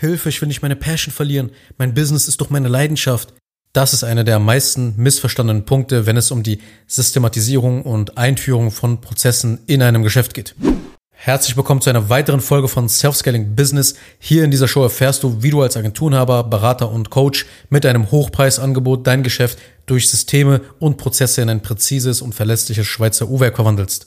[0.00, 1.50] Hilfe, ich will nicht meine Passion verlieren.
[1.76, 3.34] Mein Business ist doch meine Leidenschaft.
[3.72, 8.70] Das ist einer der am meisten missverstandenen Punkte, wenn es um die Systematisierung und Einführung
[8.70, 10.54] von Prozessen in einem Geschäft geht.
[11.10, 13.96] Herzlich willkommen zu einer weiteren Folge von Self-Scaling Business.
[14.20, 18.12] Hier in dieser Show erfährst du, wie du als Agenturenhaber, Berater und Coach mit einem
[18.12, 24.06] Hochpreisangebot dein Geschäft durch Systeme und Prozesse in ein präzises und verlässliches Schweizer Uhrwerk verwandelst.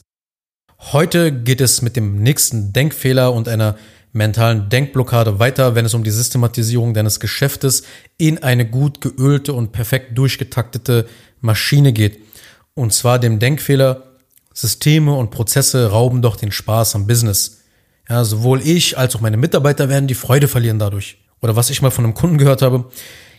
[0.93, 3.75] Heute geht es mit dem nächsten Denkfehler und einer
[4.13, 7.83] mentalen Denkblockade weiter, wenn es um die Systematisierung deines Geschäftes
[8.17, 11.07] in eine gut geölte und perfekt durchgetaktete
[11.39, 12.19] Maschine geht.
[12.73, 14.03] Und zwar dem Denkfehler,
[14.53, 17.61] Systeme und Prozesse rauben doch den Spaß am Business.
[18.09, 21.17] Ja, sowohl ich als auch meine Mitarbeiter werden die Freude verlieren dadurch.
[21.41, 22.85] Oder was ich mal von einem Kunden gehört habe,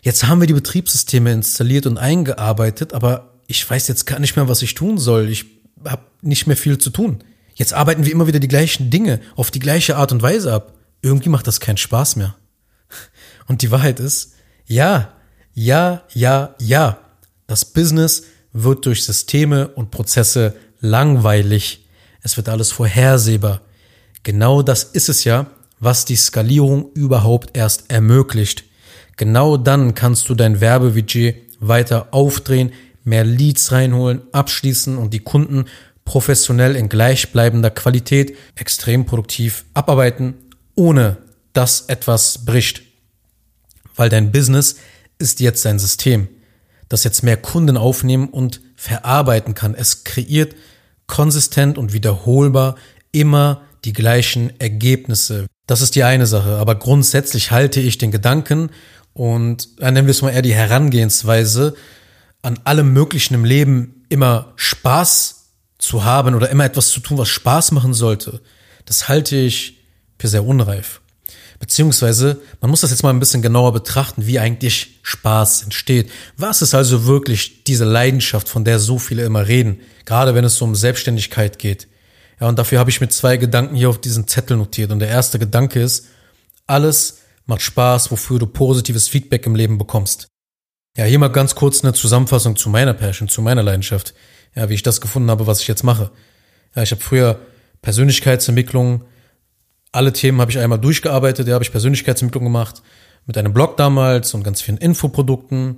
[0.02, 4.48] jetzt haben wir die Betriebssysteme installiert und eingearbeitet, aber ich weiß jetzt gar nicht mehr,
[4.48, 5.28] was ich tun soll.
[5.28, 5.44] Ich
[5.84, 7.22] habe nicht mehr viel zu tun.
[7.54, 10.74] Jetzt arbeiten wir immer wieder die gleichen Dinge auf die gleiche Art und Weise ab.
[11.02, 12.34] Irgendwie macht das keinen Spaß mehr.
[13.46, 14.34] Und die Wahrheit ist,
[14.66, 15.12] ja,
[15.52, 16.98] ja, ja, ja.
[17.46, 21.86] Das Business wird durch Systeme und Prozesse langweilig.
[22.22, 23.60] Es wird alles vorhersehbar.
[24.22, 25.46] Genau das ist es ja,
[25.80, 28.64] was die Skalierung überhaupt erst ermöglicht.
[29.16, 32.72] Genau dann kannst du dein Werbebudget weiter aufdrehen,
[33.04, 35.66] mehr Leads reinholen, abschließen und die Kunden
[36.04, 40.34] professionell in gleichbleibender Qualität extrem produktiv abarbeiten,
[40.74, 41.18] ohne
[41.52, 42.82] dass etwas bricht.
[43.94, 44.76] Weil dein Business
[45.18, 46.28] ist jetzt dein System,
[46.88, 49.74] das jetzt mehr Kunden aufnehmen und verarbeiten kann.
[49.74, 50.54] Es kreiert
[51.06, 52.76] konsistent und wiederholbar
[53.12, 55.46] immer die gleichen Ergebnisse.
[55.66, 58.70] Das ist die eine Sache, aber grundsätzlich halte ich den Gedanken
[59.12, 61.74] und äh, nennen wir es mal eher die Herangehensweise
[62.42, 65.41] an allem Möglichen im Leben immer Spaß
[65.82, 68.40] zu haben oder immer etwas zu tun, was Spaß machen sollte,
[68.84, 69.80] das halte ich
[70.18, 71.00] für sehr unreif.
[71.58, 76.10] Beziehungsweise, man muss das jetzt mal ein bisschen genauer betrachten, wie eigentlich Spaß entsteht.
[76.36, 80.60] Was ist also wirklich diese Leidenschaft, von der so viele immer reden, gerade wenn es
[80.60, 81.88] um Selbstständigkeit geht?
[82.40, 84.90] Ja, und dafür habe ich mir zwei Gedanken hier auf diesen Zettel notiert.
[84.92, 86.06] Und der erste Gedanke ist,
[86.66, 90.28] alles macht Spaß, wofür du positives Feedback im Leben bekommst.
[90.96, 94.14] Ja, hier mal ganz kurz eine Zusammenfassung zu meiner Passion, zu meiner Leidenschaft
[94.54, 96.10] ja, wie ich das gefunden habe, was ich jetzt mache.
[96.74, 97.40] Ja, ich habe früher
[97.82, 99.04] Persönlichkeitsentwicklung,
[99.92, 102.82] alle Themen habe ich einmal durchgearbeitet, ja, habe ich Persönlichkeitsentwicklung gemacht,
[103.26, 105.76] mit einem Blog damals und ganz vielen Infoprodukten.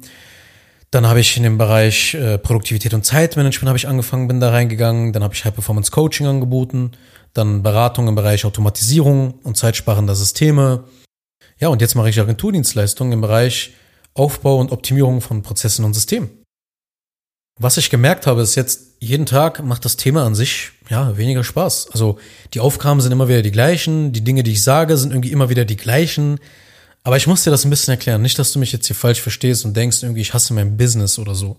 [0.90, 4.50] Dann habe ich in dem Bereich äh, Produktivität und Zeitmanagement habe ich angefangen, bin da
[4.50, 5.12] reingegangen.
[5.12, 6.92] Dann habe ich High Performance Coaching angeboten,
[7.32, 10.84] dann Beratung im Bereich Automatisierung und zeitsparender Systeme.
[11.58, 13.72] Ja, und jetzt mache ich Agenturdienstleistungen im Bereich
[14.14, 16.43] Aufbau und Optimierung von Prozessen und Systemen.
[17.58, 21.44] Was ich gemerkt habe, ist jetzt, jeden Tag macht das Thema an sich, ja, weniger
[21.44, 21.88] Spaß.
[21.92, 22.18] Also,
[22.52, 25.50] die Aufgaben sind immer wieder die gleichen, die Dinge, die ich sage, sind irgendwie immer
[25.50, 26.40] wieder die gleichen.
[27.04, 28.22] Aber ich muss dir das ein bisschen erklären.
[28.22, 31.18] Nicht, dass du mich jetzt hier falsch verstehst und denkst, irgendwie, ich hasse mein Business
[31.18, 31.56] oder so.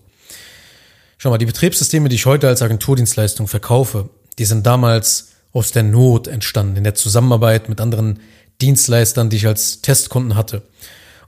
[1.18, 5.82] Schau mal, die Betriebssysteme, die ich heute als Agenturdienstleistung verkaufe, die sind damals aus der
[5.82, 8.20] Not entstanden, in der Zusammenarbeit mit anderen
[8.60, 10.62] Dienstleistern, die ich als Testkunden hatte.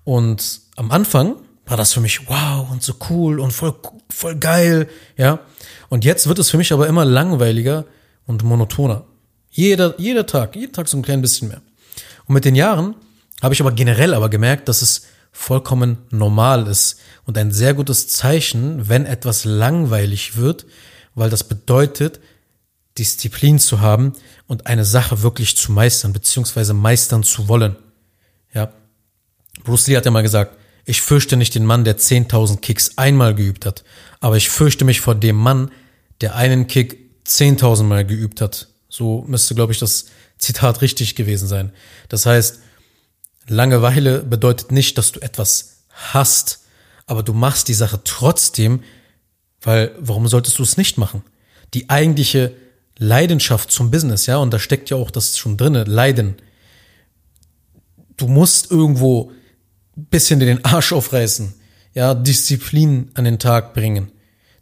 [0.05, 3.75] Und am Anfang war das für mich wow und so cool und voll,
[4.11, 5.41] voll geil, ja.
[5.89, 7.85] Und jetzt wird es für mich aber immer langweiliger
[8.27, 9.07] und monotoner.
[9.51, 11.63] Jeder, jeder Tag, jeden Tag so ein klein bisschen mehr.
[12.27, 12.95] Und mit den Jahren
[13.43, 18.09] habe ich aber generell aber gemerkt, dass es vollkommen normal ist und ein sehr gutes
[18.09, 20.67] Zeichen, wenn etwas langweilig wird,
[21.15, 22.21] weil das bedeutet,
[22.99, 24.13] Disziplin zu haben
[24.47, 27.77] und eine Sache wirklich zu meistern, beziehungsweise meistern zu wollen.
[28.53, 28.73] Ja.
[29.63, 30.58] Bruce Lee hat ja mal gesagt,
[30.89, 33.85] ich fürchte nicht den Mann, der 10.000 Kicks einmal geübt hat,
[34.21, 35.71] aber ich fürchte mich vor dem Mann,
[36.23, 38.69] der einen Kick 10.000 Mal geübt hat.
[38.89, 40.07] So müsste, glaube ich, das
[40.39, 41.73] Zitat richtig gewesen sein.
[42.09, 42.61] Das heißt,
[43.49, 46.61] Langeweile bedeutet nicht, dass du etwas hast,
[47.07, 48.83] aber du machst die Sache trotzdem,
[49.61, 51.23] weil warum solltest du es nicht machen?
[51.75, 52.55] Die eigentliche
[52.97, 56.37] Leidenschaft zum Business, ja, und da steckt ja auch das schon drinne, Leiden.
[58.17, 59.33] Du musst irgendwo
[60.07, 61.55] bisschen den Arsch aufreißen,
[61.95, 64.13] ja, Disziplin an den Tag bringen.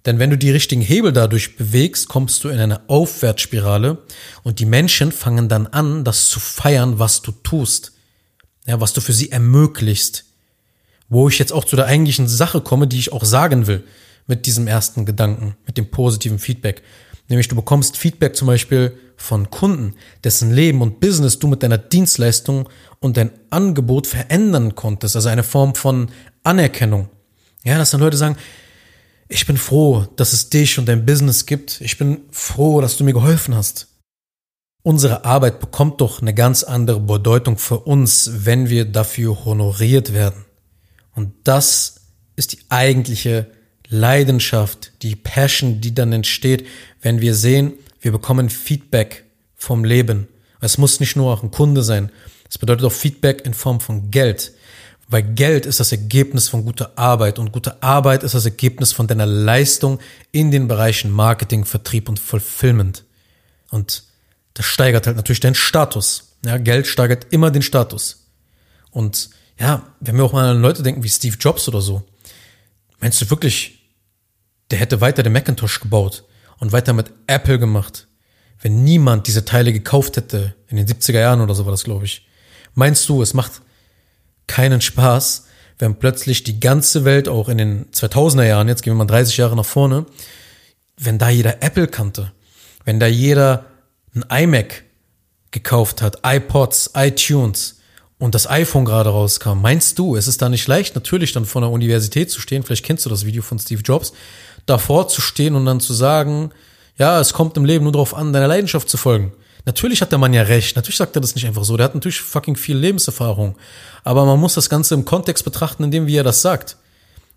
[0.06, 3.98] Denn wenn du die richtigen Hebel dadurch bewegst, kommst du in eine Aufwärtsspirale
[4.44, 7.92] und die Menschen fangen dann an, das zu feiern, was du tust.
[8.66, 10.24] Ja, was du für sie ermöglichst.
[11.08, 13.84] Wo ich jetzt auch zu der eigentlichen Sache komme, die ich auch sagen will
[14.28, 16.82] mit diesem ersten Gedanken, mit dem positiven Feedback.
[17.28, 21.78] Nämlich du bekommst Feedback zum Beispiel von Kunden, dessen Leben und Business du mit deiner
[21.78, 22.68] Dienstleistung
[23.00, 25.16] und dein Angebot verändern konntest.
[25.16, 26.10] Also eine Form von
[26.42, 27.08] Anerkennung.
[27.64, 28.36] Ja, dass dann Leute sagen,
[29.28, 31.80] ich bin froh, dass es dich und dein Business gibt.
[31.80, 33.88] Ich bin froh, dass du mir geholfen hast.
[34.82, 40.44] Unsere Arbeit bekommt doch eine ganz andere Bedeutung für uns, wenn wir dafür honoriert werden.
[41.12, 42.02] Und das
[42.36, 43.50] ist die eigentliche
[43.88, 46.66] Leidenschaft, die Passion, die dann entsteht,
[47.02, 47.72] wenn wir sehen,
[48.06, 49.24] wir bekommen Feedback
[49.56, 50.28] vom Leben.
[50.60, 52.12] Es muss nicht nur auch ein Kunde sein.
[52.48, 54.52] Es bedeutet auch Feedback in Form von Geld.
[55.08, 59.08] Weil Geld ist das Ergebnis von guter Arbeit und gute Arbeit ist das Ergebnis von
[59.08, 59.98] deiner Leistung
[60.30, 63.02] in den Bereichen Marketing, Vertrieb und Fulfillment.
[63.70, 64.04] Und
[64.54, 66.36] das steigert halt natürlich deinen Status.
[66.44, 68.28] Ja, Geld steigert immer den Status.
[68.92, 72.04] Und ja, wenn wir auch mal an Leute denken wie Steve Jobs oder so,
[73.00, 73.90] meinst du wirklich,
[74.70, 76.22] der hätte weiter den Macintosh gebaut
[76.58, 78.06] und weiter mit Apple gemacht,
[78.60, 82.04] wenn niemand diese Teile gekauft hätte in den 70er Jahren oder so war das, glaube
[82.04, 82.26] ich.
[82.74, 83.62] Meinst du, es macht
[84.46, 85.46] keinen Spaß,
[85.78, 89.36] wenn plötzlich die ganze Welt auch in den 2000er Jahren, jetzt gehen wir mal 30
[89.36, 90.06] Jahre nach vorne,
[90.96, 92.32] wenn da jeder Apple kannte,
[92.84, 93.66] wenn da jeder
[94.14, 94.84] ein iMac
[95.50, 97.75] gekauft hat, iPods, iTunes
[98.18, 101.62] und das iPhone gerade rauskam, meinst du, es ist da nicht leicht, natürlich dann vor
[101.62, 104.12] einer Universität zu stehen, vielleicht kennst du das Video von Steve Jobs,
[104.64, 106.50] davor zu stehen und dann zu sagen,
[106.96, 109.32] ja, es kommt im Leben nur darauf an, deiner Leidenschaft zu folgen.
[109.66, 110.76] Natürlich hat der Mann ja recht.
[110.76, 111.76] Natürlich sagt er das nicht einfach so.
[111.76, 113.56] Der hat natürlich fucking viel Lebenserfahrung.
[114.04, 116.76] Aber man muss das Ganze im Kontext betrachten, in dem wie er das sagt.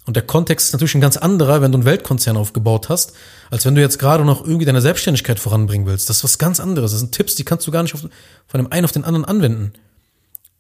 [0.05, 3.13] Und der Kontext ist natürlich ein ganz anderer, wenn du einen Weltkonzern aufgebaut hast,
[3.49, 6.09] als wenn du jetzt gerade noch irgendwie deine Selbstständigkeit voranbringen willst.
[6.09, 6.91] Das ist was ganz anderes.
[6.91, 8.11] Das sind Tipps, die kannst du gar nicht auf, von
[8.59, 9.73] dem einen auf den anderen anwenden.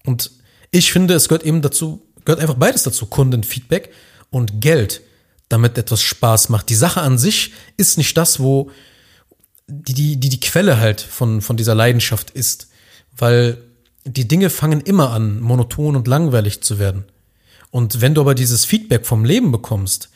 [0.09, 0.31] Und
[0.71, 3.05] ich finde, es gehört eben dazu, gehört einfach beides dazu.
[3.05, 3.91] Kundenfeedback
[4.31, 5.01] und Geld,
[5.49, 6.69] damit etwas Spaß macht.
[6.69, 8.71] Die Sache an sich ist nicht das, wo,
[9.67, 12.69] die, die, die die Quelle halt von, von dieser Leidenschaft ist.
[13.15, 13.59] Weil
[14.03, 17.05] die Dinge fangen immer an, monoton und langweilig zu werden.
[17.69, 20.09] Und wenn du aber dieses Feedback vom Leben bekommst,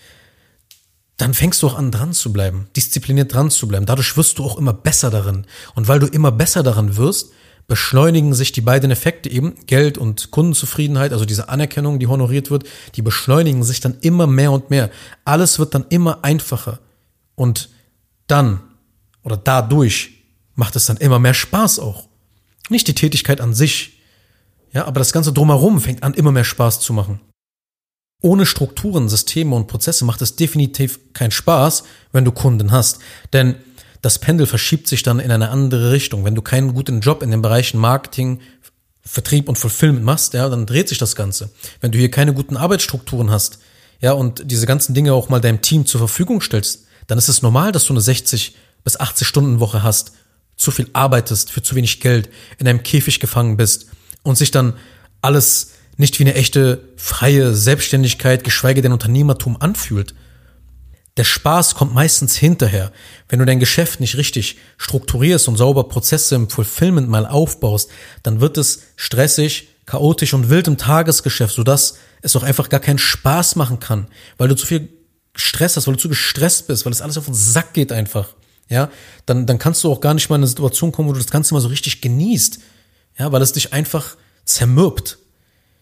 [1.18, 3.86] dann fängst du auch an, dran zu bleiben, diszipliniert dran zu bleiben.
[3.86, 5.46] Dadurch wirst du auch immer besser darin.
[5.76, 7.30] Und weil du immer besser daran wirst,
[7.68, 12.66] beschleunigen sich die beiden Effekte eben, Geld und Kundenzufriedenheit, also diese Anerkennung, die honoriert wird,
[12.96, 14.90] die beschleunigen sich dann immer mehr und mehr.
[15.26, 16.80] Alles wird dann immer einfacher.
[17.36, 17.70] Und
[18.28, 18.62] dann
[19.24, 20.12] oder dadurch
[20.56, 22.08] macht es dann immer mehr Spaß auch.
[22.70, 24.00] Nicht die Tätigkeit an sich,
[24.74, 27.20] ja, aber das Ganze drumherum fängt an, immer mehr Spaß zu machen.
[28.22, 33.00] Ohne Strukturen, Systeme und Prozesse macht es definitiv keinen Spaß, wenn du Kunden hast.
[33.34, 33.56] Denn
[34.04, 36.26] das Pendel verschiebt sich dann in eine andere Richtung.
[36.26, 38.42] Wenn du keinen guten Job in den Bereichen Marketing,
[39.02, 41.52] Vertrieb und Fulfillment machst, ja, dann dreht sich das Ganze.
[41.80, 43.60] Wenn du hier keine guten Arbeitsstrukturen hast,
[44.02, 47.42] ja, und diese ganzen Dinge auch mal deinem Team zur Verfügung stellst, dann ist es
[47.42, 50.12] normal, dass du eine 60 bis 80 Stunden Woche hast,
[50.58, 53.88] zu viel arbeitest für zu wenig Geld, in einem Käfig gefangen bist
[54.22, 54.74] und sich dann
[55.22, 60.14] alles nicht wie eine echte freie Selbstständigkeit, geschweige denn Unternehmertum anfühlt.
[61.18, 62.92] Der Spaß kommt meistens hinterher.
[63.30, 67.90] Wenn du dein Geschäft nicht richtig strukturierst und sauber Prozesse im Fulfillment mal aufbaust,
[68.24, 73.00] dann wird es stressig, chaotisch und wild im Tagesgeschäft, sodass es auch einfach gar keinen
[73.00, 74.08] Spaß machen kann,
[74.38, 74.90] weil du zu viel
[75.36, 78.30] Stress hast, weil du zu gestresst bist, weil es alles auf den Sack geht einfach
[78.70, 78.90] ja,
[79.26, 81.30] dann, dann kannst du auch gar nicht mal in eine Situation kommen, wo du das
[81.30, 82.60] Ganze mal so richtig genießt,
[83.20, 85.20] ja, weil es dich einfach zermürbt.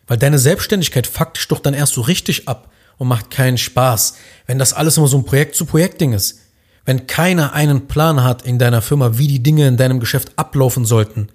[0.08, 2.70] Weil deine Selbstständigkeit faktisch doch dann erst so richtig ab
[3.02, 4.14] und macht keinen Spaß,
[4.46, 6.38] wenn das alles immer so ein Projekt zu Projekt-Ding ist.
[6.86, 10.86] Wenn keiner einen Plan hat in deiner Firma, wie die Dinge in deinem Geschäft ablaufen
[10.86, 11.30] sollten,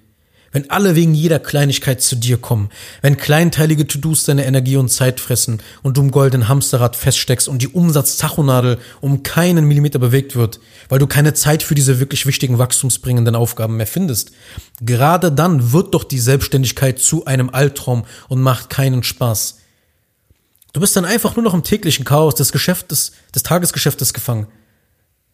[0.52, 2.70] wenn alle wegen jeder Kleinigkeit zu dir kommen,
[3.02, 7.60] wenn kleinteilige To-Dos deine Energie und Zeit fressen und du im goldenen Hamsterrad feststeckst und
[7.60, 12.58] die Umsatztachonadel um keinen Millimeter bewegt wird, weil du keine Zeit für diese wirklich wichtigen
[12.58, 14.30] wachstumsbringenden Aufgaben mehr findest.
[14.82, 19.56] Gerade dann wird doch die Selbstständigkeit zu einem Albtraum und macht keinen Spaß.
[20.76, 24.46] Du bist dann einfach nur noch im täglichen Chaos des Geschäftes, des Tagesgeschäftes gefangen.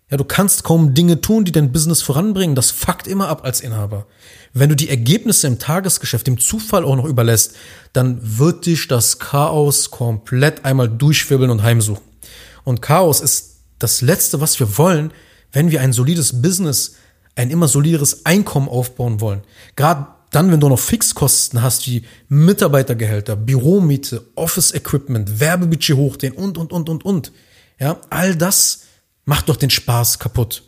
[0.09, 2.55] Ja, du kannst kaum Dinge tun, die dein Business voranbringen.
[2.55, 4.07] Das fuckt immer ab als Inhaber.
[4.53, 7.57] Wenn du die Ergebnisse im Tagesgeschäft dem Zufall auch noch überlässt,
[7.93, 12.05] dann wird dich das Chaos komplett einmal durchwirbeln und heimsuchen.
[12.63, 15.13] Und Chaos ist das Letzte, was wir wollen,
[15.51, 16.95] wenn wir ein solides Business,
[17.35, 19.41] ein immer solideres Einkommen aufbauen wollen.
[19.75, 26.73] Gerade dann, wenn du noch Fixkosten hast, wie Mitarbeitergehälter, Büromiete, Office-Equipment, Werbebudget hochdehnen und, und,
[26.73, 27.33] und, und, und.
[27.79, 28.83] Ja, all das
[29.25, 30.65] Macht doch den Spaß kaputt.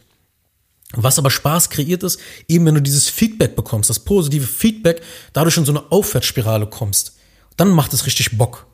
[0.92, 5.02] Was aber Spaß kreiert ist, eben wenn du dieses Feedback bekommst, das positive Feedback,
[5.32, 7.16] dadurch in so eine Aufwärtsspirale kommst.
[7.56, 8.66] Dann macht es richtig Bock.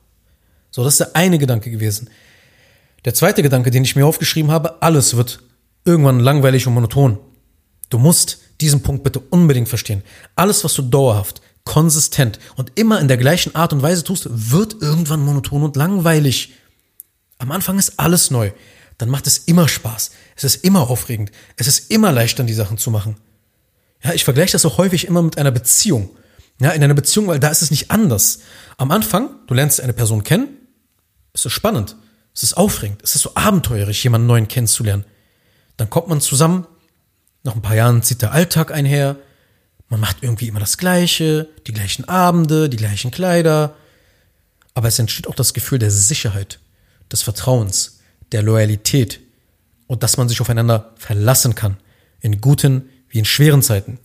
[0.70, 2.11] So, das ist der eine Gedanke gewesen.
[3.06, 5.40] Der zweite Gedanke, den ich mir aufgeschrieben habe, alles wird
[5.87, 7.18] irgendwann langweilig und monoton.
[7.88, 10.02] Du musst diesen Punkt bitte unbedingt verstehen.
[10.36, 14.76] Alles, was du dauerhaft, konsistent und immer in der gleichen Art und Weise tust, wird
[14.80, 16.54] irgendwann monoton und langweilig.
[17.38, 18.52] Am Anfang ist alles neu
[19.00, 20.10] dann macht es immer Spaß.
[20.36, 21.32] Es ist immer aufregend.
[21.56, 23.16] Es ist immer leicht, dann die Sachen zu machen.
[24.02, 26.10] Ja, ich vergleiche das auch häufig immer mit einer Beziehung.
[26.60, 28.40] Ja, in einer Beziehung, weil da ist es nicht anders.
[28.76, 30.48] Am Anfang, du lernst eine Person kennen,
[31.32, 31.96] es ist spannend,
[32.34, 35.06] es ist aufregend, es ist so abenteuerlich, jemanden neuen kennenzulernen.
[35.78, 36.66] Dann kommt man zusammen,
[37.42, 39.16] nach ein paar Jahren zieht der Alltag einher,
[39.88, 43.75] man macht irgendwie immer das Gleiche, die gleichen Abende, die gleichen Kleider,
[44.75, 46.61] aber es entsteht auch das Gefühl der Sicherheit,
[47.11, 49.20] des Vertrauens, der Loyalität
[49.88, 51.76] und dass man sich aufeinander verlassen kann,
[52.20, 53.99] in guten wie in schweren Zeiten.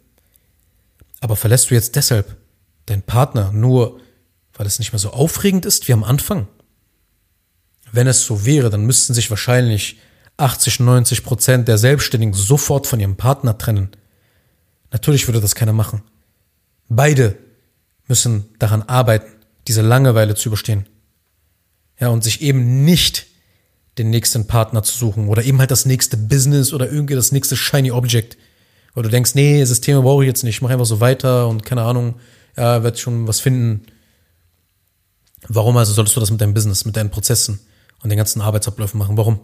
[1.19, 2.35] Aber verlässt du jetzt deshalb
[2.87, 3.99] deinen Partner nur,
[4.53, 6.47] weil es nicht mehr so aufregend ist wie am Anfang?
[7.91, 9.99] Wenn es so wäre, dann müssten sich wahrscheinlich
[10.37, 13.89] 80, 90 Prozent der Selbstständigen sofort von ihrem Partner trennen.
[14.91, 16.03] Natürlich würde das keiner machen.
[16.89, 17.37] Beide
[18.07, 19.31] müssen daran arbeiten,
[19.67, 20.87] diese Langeweile zu überstehen.
[21.99, 23.25] Ja, und sich eben nicht
[23.97, 27.55] den nächsten Partner zu suchen oder eben halt das nächste Business oder irgendwie das nächste
[27.55, 28.37] Shiny Object.
[28.93, 31.63] Weil du denkst, nee, Systeme brauche ich jetzt nicht, ich mache einfach so weiter und
[31.63, 32.15] keine Ahnung,
[32.57, 33.85] ja, werde schon was finden.
[35.47, 37.59] Warum also solltest du das mit deinem Business, mit deinen Prozessen
[38.01, 39.17] und den ganzen Arbeitsabläufen machen?
[39.17, 39.39] Warum?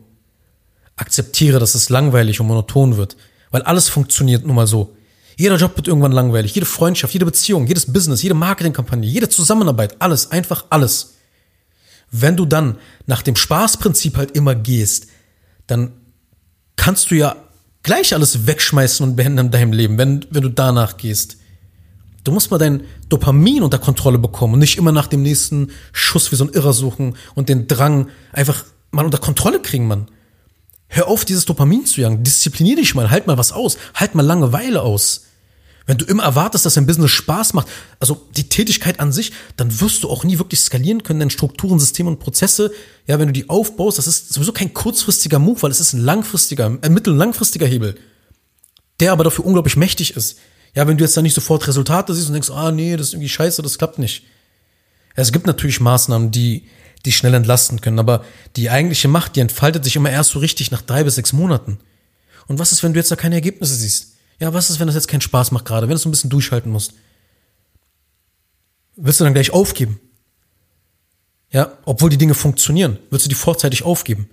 [1.02, 3.18] Akzeptiere, dass es langweilig und monoton wird,
[3.50, 4.96] weil alles funktioniert nun mal so.
[5.36, 9.96] Jeder Job wird irgendwann langweilig, jede Freundschaft, jede Beziehung, jedes Business, jede Marketingkampagne, jede Zusammenarbeit,
[10.00, 11.16] alles, einfach alles.
[12.12, 12.78] Wenn du dann
[13.08, 15.08] nach dem Spaßprinzip halt immer gehst,
[15.66, 15.94] dann
[16.76, 17.36] kannst du ja
[17.82, 21.38] gleich alles wegschmeißen und beenden in deinem Leben, wenn, wenn du danach gehst.
[22.24, 26.32] Du musst mal dein Dopamin unter Kontrolle bekommen und nicht immer nach dem nächsten Schuss
[26.32, 30.11] wie so ein Irrer suchen und den Drang einfach mal unter Kontrolle kriegen, Mann.
[30.94, 32.22] Hör auf, dieses Dopamin zu jagen.
[32.22, 35.22] Disziplinier dich mal, halt mal was aus, halt mal Langeweile aus.
[35.86, 37.68] Wenn du immer erwartest, dass dein Business Spaß macht,
[38.02, 41.80] also die Tätigkeit an sich, dann wirst du auch nie wirklich skalieren können, denn Strukturen,
[41.80, 42.74] Systeme und Prozesse,
[43.08, 46.02] ja, wenn du die aufbaust, das ist sowieso kein kurzfristiger Move, weil es ist ein
[46.02, 47.96] langfristiger, ein mittel- und langfristiger Hebel,
[49.00, 50.40] der aber dafür unglaublich mächtig ist.
[50.76, 53.14] Ja, wenn du jetzt da nicht sofort Resultate siehst und denkst, ah, nee, das ist
[53.14, 54.26] irgendwie scheiße, das klappt nicht.
[55.16, 56.68] Es gibt natürlich Maßnahmen, die,
[57.06, 58.24] die schnell entlasten können, aber
[58.56, 61.80] die eigentliche Macht, die entfaltet sich immer erst so richtig nach drei bis sechs Monaten.
[62.48, 64.14] Und was ist, wenn du jetzt da keine Ergebnisse siehst?
[64.40, 66.30] Ja, was ist, wenn das jetzt keinen Spaß macht gerade, wenn du so ein bisschen
[66.30, 66.94] durchhalten musst?
[68.96, 70.00] Willst du dann gleich aufgeben?
[71.52, 74.30] Ja, obwohl die Dinge funktionieren, willst du die vorzeitig aufgeben?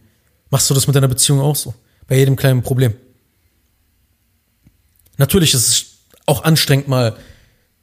[0.51, 1.75] Machst du das mit deiner Beziehung auch so?
[2.07, 2.95] Bei jedem kleinen Problem.
[5.17, 5.85] Natürlich ist es
[6.27, 7.17] auch anstrengend, mal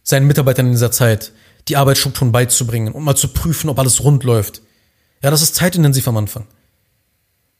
[0.04, 1.32] seinen Mitarbeitern in dieser Zeit
[1.68, 4.62] die Arbeitsstrukturen beizubringen und mal zu prüfen, ob alles rund läuft.
[5.26, 6.46] Ja, das ist zeitintensiv am Anfang.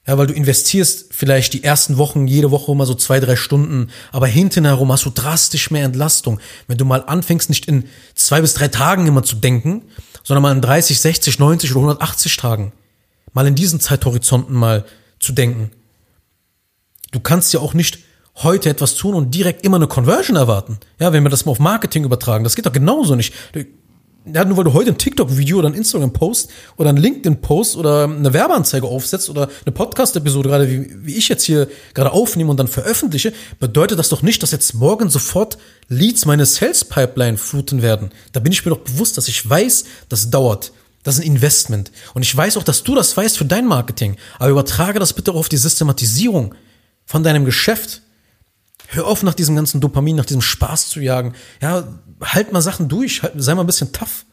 [0.06, 3.90] Ja, weil du investierst vielleicht die ersten Wochen jede Woche immer so zwei, drei Stunden,
[4.12, 6.40] aber hinten herum hast du drastisch mehr Entlastung.
[6.68, 9.82] Wenn du mal anfängst, nicht in zwei bis drei Tagen immer zu denken,
[10.24, 12.72] sondern mal in 30, 60, 90 oder 180 Tagen.
[13.34, 14.86] Mal in diesen Zeithorizonten mal
[15.20, 15.72] zu denken.
[17.14, 17.98] Du kannst ja auch nicht
[18.44, 20.78] heute etwas tun und direkt immer eine Conversion erwarten.
[21.00, 23.34] Ja, wenn wir das mal auf Marketing übertragen, das geht doch genauso nicht
[24.34, 28.34] ja, nur weil du heute ein TikTok-Video oder ein Instagram-Post oder ein LinkedIn-Post oder eine
[28.34, 32.68] Werbeanzeige aufsetzt oder eine Podcast-Episode gerade, wie, wie ich jetzt hier gerade aufnehme und dann
[32.68, 35.58] veröffentliche, bedeutet das doch nicht, dass jetzt morgen sofort
[35.90, 38.12] Leads meine Sales-Pipeline fluten werden.
[38.32, 40.72] Da bin ich mir doch bewusst, dass ich weiß, das dauert.
[41.04, 41.92] Das ist ein Investment.
[42.16, 44.18] Und ich weiß auch, dass du das weißt für dein Marketing.
[44.40, 46.56] Aber übertrage das bitte auch auf die Systematisierung
[47.06, 48.02] von deinem Geschäft.
[48.88, 51.34] Hör auf, nach diesem ganzen Dopamin, nach diesem Spaß zu jagen.
[51.62, 51.88] Ja,
[52.22, 54.26] halt mal Sachen durch, halt, sei mal ein bisschen tough.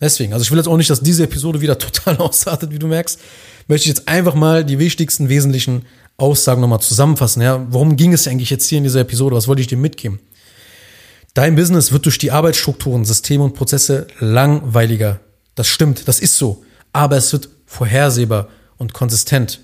[0.00, 2.86] Deswegen, also ich will jetzt auch nicht, dass diese Episode wieder total ausartet, wie du
[2.86, 3.20] merkst.
[3.68, 5.84] Möchte ich jetzt einfach mal die wichtigsten, wesentlichen
[6.16, 7.42] Aussagen nochmal zusammenfassen.
[7.42, 9.36] Ja, worum ging es eigentlich jetzt hier in dieser Episode?
[9.36, 10.20] Was wollte ich dir mitgeben?
[11.34, 15.20] Dein Business wird durch die Arbeitsstrukturen, Systeme und Prozesse langweiliger.
[15.54, 16.64] Das stimmt, das ist so.
[16.92, 18.48] Aber es wird vorhersehbar
[18.78, 19.60] und konsistent.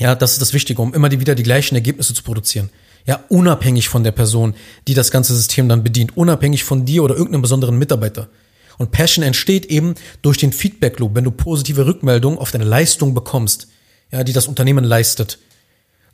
[0.00, 2.70] Ja, das ist das Wichtige, um immer wieder die gleichen Ergebnisse zu produzieren.
[3.06, 4.54] Ja, unabhängig von der Person,
[4.88, 8.28] die das ganze System dann bedient, unabhängig von dir oder irgendeinem besonderen Mitarbeiter.
[8.78, 13.12] Und Passion entsteht eben durch den Feedback Loop, wenn du positive Rückmeldungen auf deine Leistung
[13.12, 13.68] bekommst,
[14.10, 15.38] ja, die das Unternehmen leistet.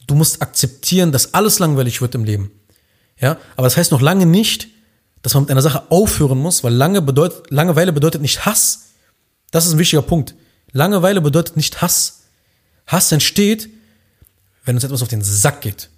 [0.09, 2.51] Du musst akzeptieren, dass alles langweilig wird im Leben.
[3.21, 4.67] Ja, aber das heißt noch lange nicht,
[5.23, 8.89] dass man mit einer Sache aufhören muss, weil lange bedeutet, Langeweile bedeutet nicht Hass.
[9.53, 10.35] Das ist ein wichtiger Punkt.
[10.73, 12.23] Langeweile bedeutet nicht Hass.
[12.89, 13.69] Hass entsteht,
[14.67, 15.89] wenn uns etwas auf den Sack geht.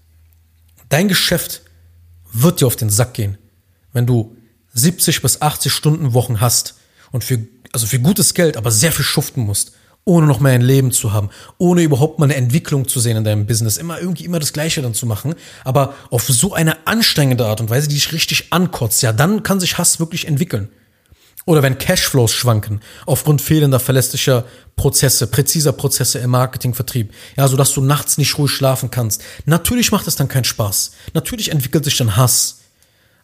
[0.89, 1.63] Dein Geschäft
[2.33, 3.37] wird dir auf den Sack gehen,
[3.93, 4.37] wenn du
[4.75, 6.77] 70 bis 80 Stunden Wochen hast
[7.11, 7.41] und für,
[7.73, 9.73] also für gutes Geld, aber sehr viel schuften musst,
[10.05, 13.25] ohne noch mehr ein Leben zu haben, ohne überhaupt mal eine Entwicklung zu sehen in
[13.25, 15.35] deinem Business, immer irgendwie immer das Gleiche dann zu machen,
[15.65, 19.61] aber auf so eine anstrengende Art und Weise, die dich richtig ankotzt, ja, dann kann
[19.61, 20.69] sich Hass wirklich entwickeln.
[21.49, 24.45] Oder wenn Cashflows schwanken aufgrund fehlender verlässlicher
[24.77, 29.25] Prozesse, präziser Prozesse im Marketingvertrieb, ja, so dass du nachts nicht ruhig schlafen kannst.
[29.47, 30.91] Natürlich macht das dann keinen Spaß.
[31.15, 32.59] Natürlich entwickelt sich dann Hass.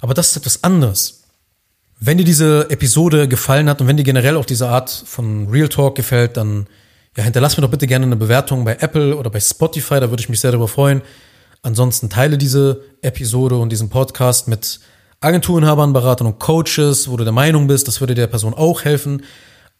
[0.00, 1.24] Aber das ist etwas anderes.
[2.00, 5.68] Wenn dir diese Episode gefallen hat und wenn dir generell auch diese Art von Real
[5.68, 6.66] Talk gefällt, dann
[7.18, 10.22] ja, hinterlass mir doch bitte gerne eine Bewertung bei Apple oder bei Spotify, da würde
[10.22, 11.02] ich mich sehr darüber freuen.
[11.60, 14.80] Ansonsten teile diese Episode und diesen Podcast mit
[15.24, 19.22] Agenturinhabern, Beratern und Coaches, wo du der Meinung bist, das würde der Person auch helfen.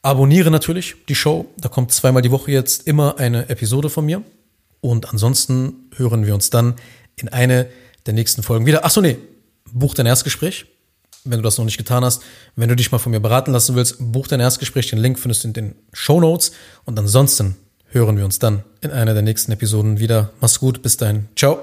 [0.03, 4.23] Abonniere natürlich die Show, da kommt zweimal die Woche jetzt immer eine Episode von mir.
[4.81, 6.75] Und ansonsten hören wir uns dann
[7.17, 7.69] in eine
[8.07, 8.85] der nächsten Folgen wieder.
[8.85, 9.17] Achso, nee,
[9.73, 10.67] buch dein Erstgespräch
[11.25, 12.23] wenn du das noch nicht getan hast.
[12.55, 14.91] Wenn du dich mal von mir beraten lassen willst, buch dein Erstgespräch.
[14.91, 16.53] Den Link findest du in den Show Notes.
[16.85, 17.57] Und ansonsten
[17.91, 20.31] hören wir uns dann in einer der nächsten Episoden wieder.
[20.41, 21.29] Mach's gut, bis dahin.
[21.37, 21.63] Ciao.